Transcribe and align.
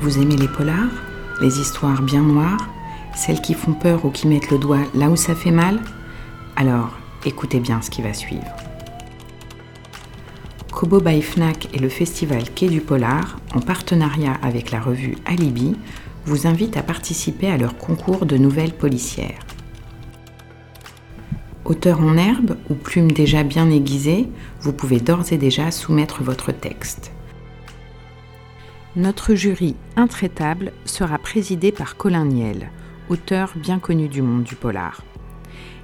Vous 0.00 0.18
aimez 0.18 0.36
les 0.36 0.48
polars 0.48 0.90
Les 1.40 1.60
histoires 1.60 2.02
bien 2.02 2.22
noires 2.22 2.68
Celles 3.14 3.40
qui 3.40 3.54
font 3.54 3.72
peur 3.72 4.04
ou 4.04 4.10
qui 4.10 4.26
mettent 4.26 4.50
le 4.50 4.58
doigt 4.58 4.84
là 4.94 5.08
où 5.08 5.16
ça 5.16 5.34
fait 5.34 5.50
mal? 5.50 5.80
Alors, 6.56 6.90
écoutez 7.24 7.60
bien 7.60 7.80
ce 7.80 7.90
qui 7.90 8.02
va 8.02 8.12
suivre. 8.12 8.44
Kobo 10.72 11.00
by 11.00 11.22
et 11.72 11.78
le 11.78 11.88
festival 11.88 12.50
Quai 12.50 12.68
du 12.68 12.80
Polar, 12.80 13.38
en 13.54 13.60
partenariat 13.60 14.34
avec 14.42 14.72
la 14.72 14.80
revue 14.80 15.16
Alibi, 15.24 15.76
vous 16.26 16.46
invitent 16.46 16.76
à 16.76 16.82
participer 16.82 17.48
à 17.48 17.56
leur 17.56 17.76
concours 17.76 18.26
de 18.26 18.36
nouvelles 18.36 18.74
policières. 18.74 19.46
Auteur 21.64 22.00
en 22.00 22.16
herbe 22.16 22.56
ou 22.68 22.74
plume 22.74 23.12
déjà 23.12 23.42
bien 23.42 23.70
aiguisée, 23.70 24.28
vous 24.60 24.72
pouvez 24.72 25.00
d'ores 25.00 25.32
et 25.32 25.38
déjà 25.38 25.70
soumettre 25.70 26.22
votre 26.22 26.52
texte. 26.52 27.12
Notre 28.96 29.34
jury 29.34 29.74
intraitable 29.96 30.72
sera 30.84 31.18
présidé 31.18 31.72
par 31.72 31.96
Colin 31.96 32.26
Niel, 32.26 32.70
auteur 33.08 33.52
bien 33.56 33.80
connu 33.80 34.06
du 34.06 34.22
monde 34.22 34.44
du 34.44 34.54
polar. 34.54 35.02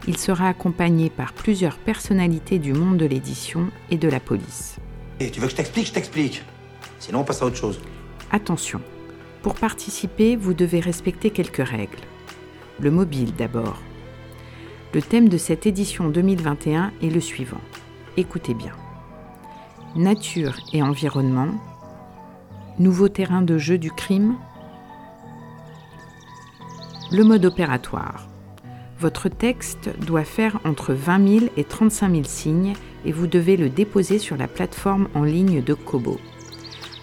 Il 0.07 0.17
sera 0.17 0.47
accompagné 0.47 1.11
par 1.11 1.33
plusieurs 1.33 1.77
personnalités 1.77 2.61
du 2.61 2.73
monde 2.73 2.99
de 2.99 3.07
l'édition 3.07 3.69
et 3.91 3.97
de 3.97 4.09
la 4.09 4.21
police. 4.21 4.77
Et 5.19 5.29
tu 5.31 5.41
veux 5.41 5.47
que 5.47 5.51
je 5.51 5.57
t'explique? 5.57 5.89
Je 5.89 5.93
t'explique. 5.93 6.45
Sinon, 7.01 7.21
on 7.21 7.25
passe 7.25 7.43
à 7.43 7.47
autre 7.47 7.57
chose. 7.57 7.81
Attention, 8.31 8.81
pour 9.43 9.55
participer, 9.55 10.37
vous 10.37 10.55
devez 10.55 10.79
respecter 10.79 11.31
quelques 11.31 11.67
règles. 11.67 11.99
Le 12.79 12.93
mobile 12.93 13.35
d'abord. 13.35 13.83
Le 14.95 15.03
thème 15.03 15.29
de 15.29 15.37
cette 15.37 15.67
édition 15.67 16.11
2021 16.11 16.93
est 17.03 17.11
le 17.11 17.21
suivant. 17.21 17.61
Écoutez 18.17 18.55
bien. 18.55 18.73
Nature 19.97 20.55
et 20.73 20.81
environnement. 20.81 21.49
Nouveau 22.81 23.09
terrain 23.11 23.43
de 23.43 23.59
jeu 23.59 23.77
du 23.77 23.91
crime. 23.91 24.37
Le 27.13 27.25
mode 27.25 27.45
opératoire. 27.45 28.27
Votre 28.99 29.29
texte 29.29 29.91
doit 30.07 30.25
faire 30.25 30.59
entre 30.65 30.95
20 30.95 31.41
000 31.41 31.53
et 31.59 31.65
35 31.65 32.11
000 32.11 32.25
signes 32.25 32.73
et 33.05 33.13
vous 33.13 33.27
devez 33.27 33.59
le 33.59 33.69
déposer 33.69 34.19
sur 34.19 34.39
la 34.39 34.49
plateforme 34.49 35.09
en 35.13 35.25
ligne 35.25 35.63
de 35.63 35.75
Kobo. 35.75 36.19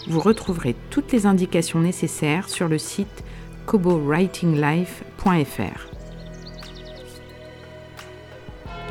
Vous 0.07 0.19
retrouverez 0.19 0.75
toutes 0.89 1.11
les 1.11 1.27
indications 1.27 1.79
nécessaires 1.79 2.49
sur 2.49 2.67
le 2.67 2.79
site 2.79 3.23
kobowritinglife.fr. 3.67 5.91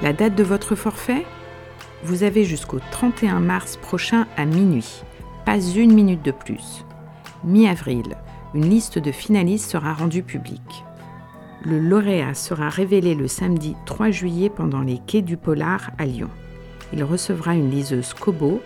La 0.05 0.13
date 0.13 0.37
de 0.37 0.45
votre 0.45 0.77
forfait? 0.77 1.27
Vous 2.05 2.23
avez 2.23 2.45
jusqu'au 2.45 2.79
31 2.93 3.41
mars 3.41 3.77
prochain 3.77 4.29
à 4.37 4.45
minuit, 4.45 5.03
pas 5.47 5.61
une 5.61 5.95
minute 5.95 6.25
de 6.25 6.33
plus. 6.33 6.85
Mi-avril, 7.45 8.17
une 8.53 8.69
liste 8.69 8.99
de 8.99 9.13
finalistes 9.13 9.71
sera 9.71 9.95
rendue 9.95 10.25
publique. 10.25 10.85
Le 11.65 11.79
lauréat 11.79 12.35
sera 12.35 12.69
révélé 12.69 13.15
le 13.15 13.29
samedi 13.29 13.77
3 13.87 14.11
juillet 14.11 14.51
pendant 14.51 14.81
les 14.81 14.99
quais 15.07 15.23
du 15.23 15.37
Polar 15.37 15.93
à 15.99 16.05
Lyon. 16.05 16.31
Il 16.93 17.05
recevra 17.05 17.55
une 17.55 17.71
liseuse 17.71 18.13
Kobo. 18.13 18.61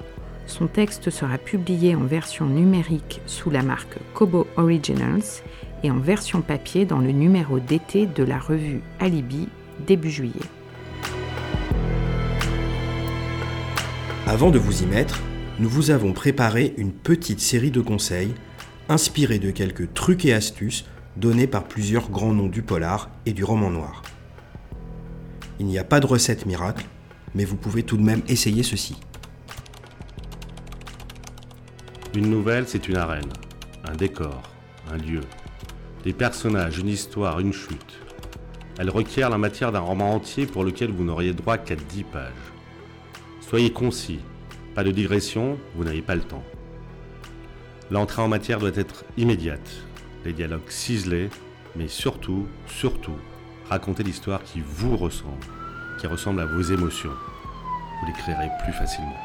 Son 0.46 0.68
texte 0.68 1.10
sera 1.10 1.36
publié 1.36 1.94
en 1.94 2.04
version 2.04 2.46
numérique 2.46 3.20
sous 3.26 3.50
la 3.50 3.62
marque 3.62 3.98
Kobo 4.14 4.46
Originals 4.56 5.42
et 5.84 5.90
en 5.90 5.98
version 5.98 6.40
papier 6.40 6.86
dans 6.86 6.98
le 6.98 7.12
numéro 7.12 7.58
d'été 7.58 8.06
de 8.06 8.24
la 8.24 8.38
revue 8.38 8.80
Alibi 9.00 9.48
début 9.86 10.10
juillet. 10.10 10.32
Avant 14.26 14.50
de 14.50 14.58
vous 14.58 14.82
y 14.82 14.86
mettre, 14.86 15.20
nous 15.58 15.68
vous 15.68 15.90
avons 15.90 16.12
préparé 16.12 16.74
une 16.76 16.92
petite 16.92 17.40
série 17.40 17.70
de 17.70 17.80
conseils 17.80 18.34
inspirés 18.88 19.38
de 19.38 19.50
quelques 19.50 19.92
trucs 19.92 20.24
et 20.24 20.32
astuces 20.32 20.84
donnés 21.16 21.46
par 21.46 21.64
plusieurs 21.64 22.10
grands 22.10 22.32
noms 22.32 22.48
du 22.48 22.62
polar 22.62 23.10
et 23.26 23.32
du 23.32 23.44
roman 23.44 23.70
noir. 23.70 24.02
Il 25.58 25.66
n'y 25.66 25.78
a 25.78 25.84
pas 25.84 26.00
de 26.00 26.06
recette 26.06 26.46
miracle, 26.46 26.86
mais 27.34 27.44
vous 27.44 27.56
pouvez 27.56 27.82
tout 27.82 27.96
de 27.96 28.02
même 28.02 28.22
essayer 28.28 28.62
ceci. 28.62 28.96
Une 32.14 32.30
nouvelle, 32.30 32.66
c'est 32.66 32.88
une 32.88 32.96
arène, 32.96 33.32
un 33.84 33.94
décor, 33.94 34.42
un 34.90 34.96
lieu, 34.96 35.20
des 36.02 36.12
personnages, 36.12 36.78
une 36.78 36.88
histoire, 36.88 37.38
une 37.38 37.52
chute. 37.52 37.98
Elle 38.78 38.90
requiert 38.90 39.30
la 39.30 39.38
matière 39.38 39.72
d'un 39.72 39.80
roman 39.80 40.14
entier 40.14 40.46
pour 40.46 40.64
lequel 40.64 40.90
vous 40.90 41.04
n'auriez 41.04 41.34
droit 41.34 41.58
qu'à 41.58 41.76
10 41.76 42.04
pages. 42.04 42.32
Soyez 43.40 43.70
concis, 43.70 44.20
pas 44.74 44.84
de 44.84 44.90
digression, 44.90 45.58
vous 45.74 45.84
n'avez 45.84 46.02
pas 46.02 46.14
le 46.14 46.22
temps. 46.22 46.44
L'entrée 47.90 48.22
en 48.22 48.28
matière 48.28 48.58
doit 48.58 48.70
être 48.74 49.04
immédiate, 49.16 49.68
les 50.24 50.32
dialogues 50.32 50.68
ciselés, 50.68 51.28
mais 51.76 51.88
surtout, 51.88 52.46
surtout, 52.66 53.16
racontez 53.68 54.02
l'histoire 54.02 54.42
qui 54.44 54.62
vous 54.64 54.96
ressemble, 54.96 55.44
qui 55.98 56.06
ressemble 56.06 56.40
à 56.40 56.46
vos 56.46 56.62
émotions. 56.62 57.10
Vous 58.00 58.06
l'écrirez 58.06 58.48
plus 58.62 58.72
facilement. 58.72 59.16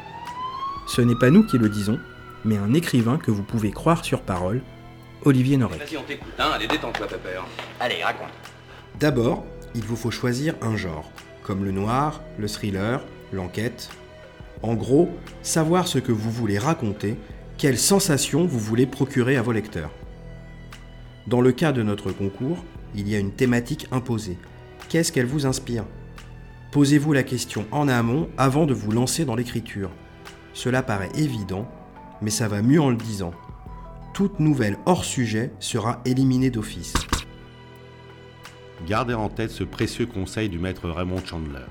Ce 0.88 1.00
n'est 1.00 1.14
pas 1.14 1.30
nous 1.30 1.44
qui 1.46 1.58
le 1.58 1.68
disons, 1.68 1.98
mais 2.44 2.56
un 2.56 2.74
écrivain 2.74 3.18
que 3.18 3.30
vous 3.30 3.42
pouvez 3.42 3.70
croire 3.70 4.04
sur 4.04 4.22
parole, 4.22 4.62
Olivier 5.24 5.56
Norek. 5.56 5.80
Vas-y, 5.80 5.96
on 5.96 6.02
t'écoute, 6.02 6.32
hein 6.38 6.50
Allez, 6.54 6.66
détends-toi, 6.66 7.06
Pepper. 7.06 7.40
Allez, 7.80 8.02
raconte. 8.02 8.30
D'abord, 9.00 9.44
il 9.74 9.82
vous 9.84 9.96
faut 9.96 10.10
choisir 10.10 10.54
un 10.62 10.76
genre, 10.76 11.10
comme 11.42 11.64
le 11.64 11.72
noir, 11.72 12.20
le 12.38 12.48
thriller, 12.48 13.00
l'enquête, 13.32 13.90
en 14.62 14.74
gros, 14.74 15.08
savoir 15.42 15.88
ce 15.88 15.98
que 15.98 16.12
vous 16.12 16.30
voulez 16.30 16.58
raconter, 16.58 17.16
quelles 17.58 17.78
sensations 17.78 18.46
vous 18.46 18.58
voulez 18.58 18.86
procurer 18.86 19.36
à 19.36 19.42
vos 19.42 19.52
lecteurs. 19.52 19.90
Dans 21.26 21.40
le 21.40 21.52
cas 21.52 21.72
de 21.72 21.82
notre 21.82 22.12
concours, 22.12 22.64
il 22.94 23.08
y 23.08 23.14
a 23.14 23.18
une 23.18 23.32
thématique 23.32 23.86
imposée. 23.90 24.38
Qu'est-ce 24.88 25.12
qu'elle 25.12 25.26
vous 25.26 25.46
inspire? 25.46 25.84
Posez-vous 26.72 27.12
la 27.12 27.22
question 27.22 27.66
en 27.72 27.88
amont 27.88 28.28
avant 28.38 28.66
de 28.66 28.74
vous 28.74 28.90
lancer 28.90 29.24
dans 29.24 29.34
l'écriture. 29.34 29.90
Cela 30.52 30.82
paraît 30.82 31.10
évident, 31.14 31.68
mais 32.22 32.30
ça 32.30 32.48
va 32.48 32.62
mieux 32.62 32.80
en 32.80 32.90
le 32.90 32.96
disant. 32.96 33.32
Toute 34.14 34.40
nouvelle 34.40 34.78
hors 34.86 35.04
sujet 35.04 35.52
sera 35.58 36.00
éliminée 36.04 36.50
d'office. 36.50 36.94
Gardez 38.86 39.14
en 39.14 39.28
tête 39.28 39.50
ce 39.50 39.64
précieux 39.64 40.06
conseil 40.06 40.48
du 40.48 40.58
maître 40.58 40.88
Raymond 40.88 41.24
Chandler. 41.24 41.66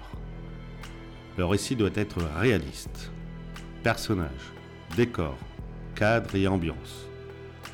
Le 1.37 1.43
récit 1.43 1.75
doit 1.75 1.89
être 1.95 2.19
réaliste. 2.39 3.11
Personnages, 3.83 4.53
décors, 4.95 5.37
cadre 5.93 6.33
et 6.35 6.47
ambiance. 6.47 7.09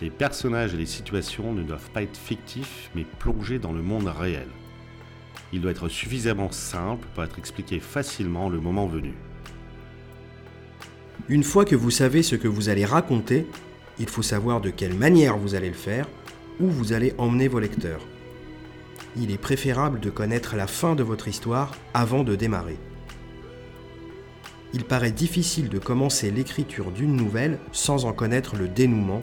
Les 0.01 0.09
personnages 0.09 0.73
et 0.73 0.77
les 0.77 0.87
situations 0.87 1.53
ne 1.53 1.61
doivent 1.61 1.91
pas 1.91 2.01
être 2.01 2.17
fictifs 2.17 2.89
mais 2.95 3.05
plongés 3.19 3.59
dans 3.59 3.71
le 3.71 3.83
monde 3.83 4.07
réel. 4.07 4.47
Il 5.53 5.61
doit 5.61 5.71
être 5.71 5.89
suffisamment 5.89 6.51
simple 6.51 7.07
pour 7.13 7.23
être 7.23 7.37
expliqué 7.37 7.79
facilement 7.79 8.49
le 8.49 8.59
moment 8.59 8.87
venu. 8.87 9.13
Une 11.29 11.43
fois 11.43 11.63
que 11.63 11.75
vous 11.75 11.91
savez 11.91 12.23
ce 12.23 12.35
que 12.35 12.47
vous 12.47 12.69
allez 12.69 12.85
raconter, 12.85 13.45
il 13.99 14.09
faut 14.09 14.23
savoir 14.23 14.59
de 14.59 14.71
quelle 14.71 14.95
manière 14.95 15.37
vous 15.37 15.53
allez 15.53 15.69
le 15.69 15.75
faire, 15.75 16.07
où 16.59 16.67
vous 16.67 16.93
allez 16.93 17.13
emmener 17.19 17.47
vos 17.47 17.59
lecteurs. 17.59 18.01
Il 19.15 19.29
est 19.29 19.37
préférable 19.37 19.99
de 19.99 20.09
connaître 20.09 20.55
la 20.55 20.65
fin 20.65 20.95
de 20.95 21.03
votre 21.03 21.27
histoire 21.27 21.75
avant 21.93 22.23
de 22.23 22.35
démarrer 22.35 22.79
il 24.73 24.85
paraît 24.85 25.11
difficile 25.11 25.69
de 25.69 25.79
commencer 25.79 26.31
l'écriture 26.31 26.91
d'une 26.91 27.15
nouvelle 27.15 27.59
sans 27.71 28.05
en 28.05 28.13
connaître 28.13 28.55
le 28.55 28.67
dénouement, 28.67 29.21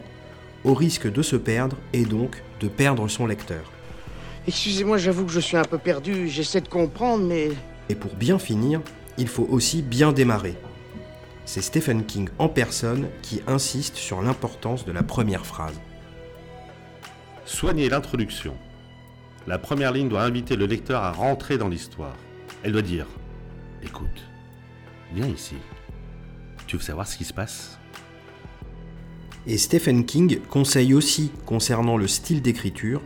au 0.64 0.75
risque 0.75 1.10
de 1.10 1.22
se 1.22 1.36
perdre 1.36 1.76
et 1.92 2.04
donc 2.04 2.42
de 2.60 2.69
perdre 2.69 3.09
son 3.09 3.26
lecteur. 3.26 3.72
Excusez-moi, 4.47 4.98
j'avoue 4.98 5.25
que 5.25 5.32
je 5.32 5.41
suis 5.41 5.56
un 5.56 5.64
peu 5.64 5.78
perdu, 5.78 6.28
j'essaie 6.28 6.60
de 6.60 6.69
comprendre, 6.69 7.25
mais... 7.25 7.50
Et 7.88 7.94
pour 7.94 8.14
bien 8.14 8.38
finir, 8.38 8.81
il 9.16 9.28
faut 9.28 9.47
aussi 9.50 9.82
bien 9.82 10.12
démarrer. 10.12 10.56
C'est 11.44 11.62
Stephen 11.62 12.05
King 12.05 12.28
en 12.38 12.49
personne 12.49 13.08
qui 13.22 13.40
insiste 13.46 13.96
sur 13.96 14.20
l'importance 14.20 14.84
de 14.84 14.93
la 14.93 15.02
première 15.02 15.46
phrase. 15.46 15.81
Soignez 17.46 17.88
l'introduction. 17.88 18.55
La 19.46 19.58
première 19.58 19.93
ligne 19.93 20.11
doit 20.11 20.22
inviter 20.22 20.56
le 20.56 20.67
lecteur 20.67 21.02
à 21.02 21.12
rentrer 21.12 21.56
dans 21.56 21.69
l'histoire. 21.69 22.17
Elle 22.62 22.72
doit 22.72 22.82
dire⁇ 22.82 23.06
Écoute, 23.87 24.22
Viens 25.14 25.26
ici. 25.26 25.56
Tu 26.66 26.76
veux 26.76 26.82
savoir 26.82 27.06
ce 27.06 27.16
qui 27.16 27.25
se 27.25 27.32
passe? 27.32 27.78
Et 29.46 29.56
Stephen 29.56 30.05
King 30.05 30.40
conseille 30.40 30.93
aussi, 30.93 31.32
concernant 31.46 31.96
le 31.96 32.06
style 32.06 32.43
d'écriture, 32.43 33.00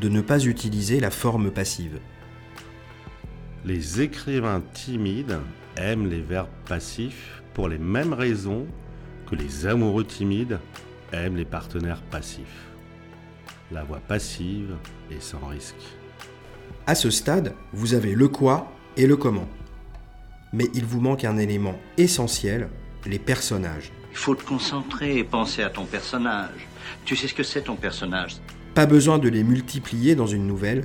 de 0.00 0.08
ne 0.08 0.22
pas 0.22 0.44
utiliser 0.44 1.00
la 1.00 1.10
forme 1.10 1.50
passive. 1.50 1.98
Les 3.64 4.00
écrivains 4.00 4.62
timides 4.72 5.38
aiment 5.76 6.08
les 6.08 6.22
verbes 6.22 6.48
passifs 6.66 7.42
pour 7.54 7.68
les 7.68 7.78
mêmes 7.78 8.14
raisons 8.14 8.66
que 9.26 9.36
les 9.36 9.66
amoureux 9.66 10.04
timides 10.04 10.58
aiment 11.12 11.36
les 11.36 11.44
partenaires 11.44 12.02
passifs. 12.02 12.70
La 13.70 13.84
voix 13.84 14.00
passive 14.00 14.74
est 15.10 15.22
sans 15.22 15.46
risque. 15.46 15.76
À 16.86 16.94
ce 16.94 17.10
stade, 17.10 17.54
vous 17.72 17.94
avez 17.94 18.14
le 18.14 18.28
quoi 18.28 18.72
et 18.96 19.06
le 19.06 19.16
comment 19.16 19.48
mais 20.52 20.68
il 20.74 20.84
vous 20.84 21.00
manque 21.00 21.24
un 21.24 21.38
élément 21.38 21.78
essentiel, 21.96 22.68
les 23.06 23.18
personnages. 23.18 23.92
Il 24.10 24.16
faut 24.16 24.34
te 24.34 24.44
concentrer 24.44 25.18
et 25.18 25.24
penser 25.24 25.62
à 25.62 25.70
ton 25.70 25.84
personnage. 25.84 26.68
Tu 27.04 27.16
sais 27.16 27.28
ce 27.28 27.34
que 27.34 27.42
c'est 27.42 27.62
ton 27.62 27.76
personnage. 27.76 28.36
Pas 28.74 28.86
besoin 28.86 29.18
de 29.18 29.28
les 29.28 29.44
multiplier 29.44 30.14
dans 30.14 30.26
une 30.26 30.46
nouvelle, 30.46 30.84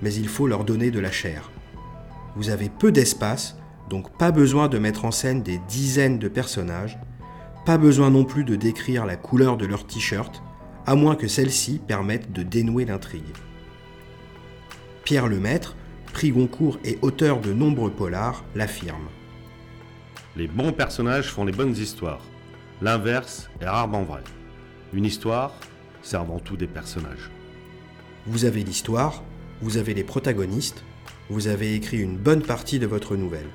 mais 0.00 0.14
il 0.14 0.28
faut 0.28 0.46
leur 0.46 0.64
donner 0.64 0.90
de 0.90 1.00
la 1.00 1.10
chair. 1.10 1.50
Vous 2.36 2.50
avez 2.50 2.68
peu 2.68 2.92
d'espace, 2.92 3.56
donc 3.90 4.16
pas 4.16 4.30
besoin 4.30 4.68
de 4.68 4.78
mettre 4.78 5.04
en 5.04 5.10
scène 5.10 5.42
des 5.42 5.58
dizaines 5.68 6.18
de 6.18 6.28
personnages, 6.28 6.98
pas 7.66 7.78
besoin 7.78 8.10
non 8.10 8.24
plus 8.24 8.44
de 8.44 8.56
décrire 8.56 9.06
la 9.06 9.16
couleur 9.16 9.56
de 9.56 9.66
leur 9.66 9.86
t-shirt, 9.86 10.42
à 10.86 10.94
moins 10.94 11.14
que 11.14 11.28
celle-ci 11.28 11.80
permette 11.86 12.32
de 12.32 12.42
dénouer 12.42 12.84
l'intrigue. 12.84 13.22
Pierre 15.04 15.28
Lemaître, 15.28 15.76
prix 16.12 16.30
Goncourt 16.30 16.78
et 16.84 16.98
auteur 17.02 17.40
de 17.40 17.52
nombreux 17.52 17.90
polars, 17.90 18.44
l'affirme. 18.54 19.08
Les 20.36 20.46
bons 20.46 20.72
personnages 20.72 21.28
font 21.28 21.44
les 21.44 21.52
bonnes 21.52 21.76
histoires. 21.76 22.22
L'inverse 22.80 23.50
est 23.60 23.68
rarement 23.68 24.02
vrai. 24.02 24.22
Une 24.92 25.04
histoire, 25.04 25.52
c'est 26.02 26.16
avant 26.16 26.38
tout 26.38 26.56
des 26.56 26.66
personnages. 26.66 27.30
Vous 28.26 28.44
avez 28.44 28.62
l'histoire, 28.62 29.22
vous 29.60 29.76
avez 29.76 29.94
les 29.94 30.04
protagonistes, 30.04 30.84
vous 31.28 31.48
avez 31.48 31.74
écrit 31.74 31.98
une 31.98 32.16
bonne 32.16 32.42
partie 32.42 32.78
de 32.78 32.86
votre 32.86 33.16
nouvelle. 33.16 33.48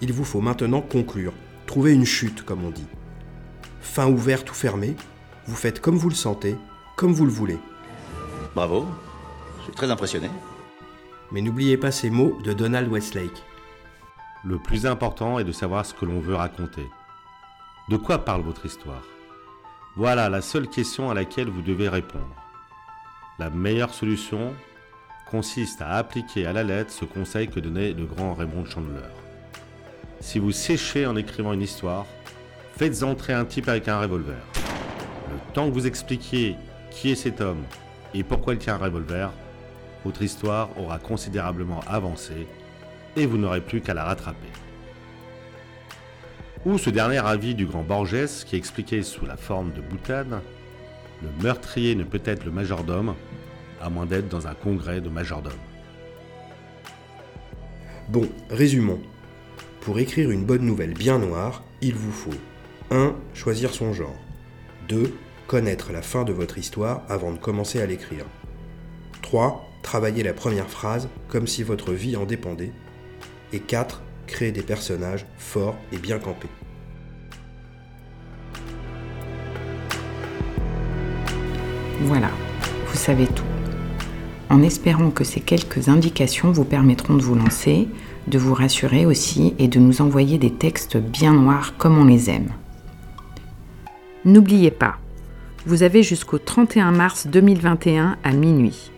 Il 0.00 0.12
vous 0.12 0.24
faut 0.24 0.40
maintenant 0.40 0.82
conclure, 0.82 1.32
trouver 1.66 1.92
une 1.92 2.04
chute 2.04 2.42
comme 2.42 2.64
on 2.64 2.70
dit. 2.70 2.86
Fin 3.80 4.08
ouverte 4.08 4.50
ou 4.50 4.54
fermée, 4.54 4.96
vous 5.46 5.56
faites 5.56 5.80
comme 5.80 5.96
vous 5.96 6.08
le 6.08 6.14
sentez, 6.14 6.56
comme 6.96 7.12
vous 7.12 7.26
le 7.26 7.32
voulez. 7.32 7.58
Bravo, 8.54 8.86
je 9.58 9.64
suis 9.64 9.72
très 9.72 9.90
impressionné. 9.90 10.28
Mais 11.32 11.40
n'oubliez 11.40 11.76
pas 11.76 11.90
ces 11.90 12.10
mots 12.10 12.38
de 12.44 12.52
Donald 12.52 12.90
Westlake. 12.90 13.42
Le 14.44 14.58
plus 14.58 14.86
important 14.86 15.38
est 15.38 15.44
de 15.44 15.52
savoir 15.52 15.84
ce 15.84 15.94
que 15.94 16.04
l'on 16.04 16.20
veut 16.20 16.36
raconter. 16.36 16.86
De 17.88 17.96
quoi 17.96 18.24
parle 18.24 18.42
votre 18.42 18.66
histoire? 18.66 19.02
Voilà 19.96 20.28
la 20.28 20.40
seule 20.40 20.68
question 20.68 21.10
à 21.10 21.14
laquelle 21.14 21.48
vous 21.48 21.62
devez 21.62 21.88
répondre. 21.88 22.34
La 23.38 23.50
meilleure 23.50 23.92
solution 23.92 24.54
consiste 25.30 25.82
à 25.82 25.94
appliquer 25.94 26.46
à 26.46 26.52
la 26.52 26.62
lettre 26.62 26.92
ce 26.92 27.04
conseil 27.04 27.48
que 27.48 27.60
donnait 27.60 27.92
le 27.92 28.06
grand 28.06 28.34
Raymond 28.34 28.64
Chandler. 28.64 29.08
Si 30.20 30.38
vous 30.38 30.52
séchez 30.52 31.06
en 31.06 31.16
écrivant 31.16 31.52
une 31.52 31.62
histoire, 31.62 32.06
faites 32.76 33.02
entrer 33.02 33.32
un 33.32 33.44
type 33.44 33.68
avec 33.68 33.88
un 33.88 33.98
revolver. 33.98 34.42
Le 35.30 35.52
temps 35.52 35.68
que 35.68 35.74
vous 35.74 35.86
expliquiez 35.86 36.56
qui 36.90 37.10
est 37.10 37.16
cet 37.16 37.40
homme 37.40 37.64
et 38.14 38.22
pourquoi 38.22 38.54
il 38.54 38.58
tient 38.58 38.74
un 38.74 38.78
revolver, 38.78 39.32
votre 40.06 40.22
histoire 40.22 40.68
aura 40.78 41.00
considérablement 41.00 41.80
avancé 41.88 42.46
et 43.16 43.26
vous 43.26 43.38
n'aurez 43.38 43.60
plus 43.60 43.80
qu'à 43.80 43.92
la 43.92 44.04
rattraper. 44.04 44.52
Ou 46.64 46.78
ce 46.78 46.90
dernier 46.90 47.24
avis 47.26 47.56
du 47.56 47.66
grand 47.66 47.82
Borges 47.82 48.44
qui 48.46 48.54
expliquait 48.54 49.02
sous 49.02 49.26
la 49.26 49.36
forme 49.36 49.72
de 49.72 49.80
boutade 49.80 50.40
Le 51.22 51.42
meurtrier 51.42 51.96
ne 51.96 52.04
peut 52.04 52.22
être 52.24 52.44
le 52.44 52.52
majordome, 52.52 53.14
à 53.82 53.90
moins 53.90 54.06
d'être 54.06 54.28
dans 54.28 54.46
un 54.46 54.54
congrès 54.54 55.00
de 55.00 55.08
majordome. 55.08 55.52
Bon, 58.08 58.28
résumons. 58.48 59.00
Pour 59.80 59.98
écrire 59.98 60.30
une 60.30 60.44
bonne 60.44 60.64
nouvelle 60.64 60.94
bien 60.94 61.18
noire, 61.18 61.64
il 61.80 61.94
vous 61.94 62.12
faut 62.12 62.38
1. 62.92 63.16
Choisir 63.34 63.74
son 63.74 63.92
genre. 63.92 64.20
2. 64.88 65.12
Connaître 65.48 65.92
la 65.92 66.02
fin 66.02 66.22
de 66.22 66.32
votre 66.32 66.58
histoire 66.58 67.02
avant 67.08 67.32
de 67.32 67.38
commencer 67.38 67.80
à 67.80 67.86
l'écrire. 67.86 68.24
3. 69.22 69.65
Travailler 69.86 70.24
la 70.24 70.32
première 70.32 70.68
phrase 70.68 71.08
comme 71.28 71.46
si 71.46 71.62
votre 71.62 71.92
vie 71.92 72.16
en 72.16 72.24
dépendait. 72.24 72.72
Et 73.52 73.60
4. 73.60 74.02
Créer 74.26 74.50
des 74.50 74.62
personnages 74.62 75.26
forts 75.38 75.76
et 75.92 75.98
bien 75.98 76.18
campés. 76.18 76.48
Voilà, 82.00 82.30
vous 82.88 82.96
savez 82.96 83.28
tout. 83.28 83.44
En 84.50 84.60
espérant 84.64 85.12
que 85.12 85.22
ces 85.22 85.38
quelques 85.38 85.88
indications 85.88 86.50
vous 86.50 86.64
permettront 86.64 87.14
de 87.14 87.22
vous 87.22 87.36
lancer, 87.36 87.86
de 88.26 88.38
vous 88.38 88.54
rassurer 88.54 89.06
aussi 89.06 89.54
et 89.60 89.68
de 89.68 89.78
nous 89.78 90.02
envoyer 90.02 90.36
des 90.36 90.52
textes 90.52 90.96
bien 90.96 91.32
noirs 91.32 91.74
comme 91.78 91.96
on 91.96 92.06
les 92.06 92.28
aime. 92.28 92.50
N'oubliez 94.24 94.72
pas, 94.72 94.96
vous 95.64 95.84
avez 95.84 96.02
jusqu'au 96.02 96.38
31 96.38 96.90
mars 96.90 97.28
2021 97.28 98.18
à 98.24 98.32
minuit. 98.32 98.90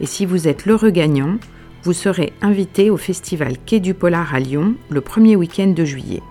Et 0.00 0.06
si 0.06 0.26
vous 0.26 0.48
êtes 0.48 0.66
l'heureux 0.66 0.90
gagnant, 0.90 1.36
vous 1.82 1.92
serez 1.92 2.32
invité 2.42 2.90
au 2.90 2.96
festival 2.96 3.56
Quai 3.58 3.80
du 3.80 3.94
Polar 3.94 4.34
à 4.34 4.40
Lyon 4.40 4.74
le 4.88 5.00
premier 5.00 5.36
week-end 5.36 5.68
de 5.68 5.84
juillet. 5.84 6.22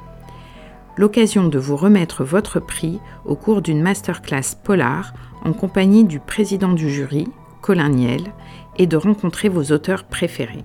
L'occasion 0.98 1.48
de 1.48 1.58
vous 1.58 1.76
remettre 1.76 2.24
votre 2.24 2.60
prix 2.60 3.00
au 3.26 3.36
cours 3.36 3.62
d'une 3.62 3.82
masterclass 3.82 4.56
polar 4.64 5.14
en 5.44 5.54
compagnie 5.54 6.04
du 6.04 6.20
président 6.20 6.74
du 6.74 6.90
jury, 6.90 7.28
Colin 7.62 7.90
Niel, 7.90 8.22
et 8.78 8.88
de 8.88 8.98
rencontrer 8.98 9.50
vos 9.50 9.72
auteurs 9.72 10.04
préférés. 10.04 10.64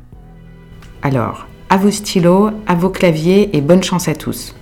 Alors, 1.03 1.47
à 1.71 1.77
vos 1.77 1.91
stylos, 1.91 2.51
à 2.67 2.75
vos 2.75 2.91
claviers 2.91 3.57
et 3.57 3.61
bonne 3.61 3.83
chance 3.83 4.09
à 4.09 4.15
tous. 4.15 4.55